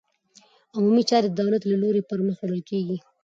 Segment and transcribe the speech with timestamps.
[0.75, 2.97] عمومي چارې د دولت له لوري پرمخ وړل کېږي.